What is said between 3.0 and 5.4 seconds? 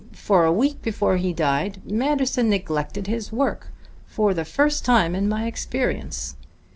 his work, for the first time in